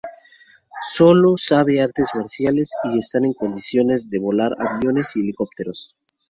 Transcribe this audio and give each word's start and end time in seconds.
Solo 0.93 1.35
sabe 1.37 1.79
artes 1.79 2.09
marciales 2.15 2.71
y 2.85 2.97
está 2.97 3.19
en 3.19 3.33
condiciones 3.33 4.09
de 4.09 4.17
volar 4.17 4.51
aviones 4.57 5.15
y 5.15 5.19
helicópteros. 5.19 5.95